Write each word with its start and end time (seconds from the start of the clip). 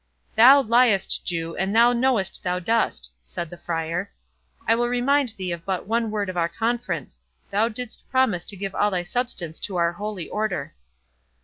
"Thou 0.35 0.63
liest, 0.63 1.23
Jew, 1.25 1.55
and 1.57 1.75
thou 1.75 1.93
knowest 1.93 2.41
thou 2.43 2.57
dost." 2.57 3.11
said 3.23 3.51
the 3.51 3.57
Friar; 3.59 4.09
"I 4.67 4.73
will 4.73 4.87
remind 4.89 5.35
thee 5.37 5.51
of 5.51 5.63
but 5.63 5.85
one 5.85 6.09
word 6.09 6.27
of 6.27 6.35
our 6.35 6.49
conference—thou 6.49 7.67
didst 7.69 8.09
promise 8.09 8.43
to 8.45 8.57
give 8.57 8.73
all 8.73 8.89
thy 8.89 9.03
substance 9.03 9.59
to 9.59 9.75
our 9.75 9.91
holy 9.93 10.27
Order." 10.27 10.73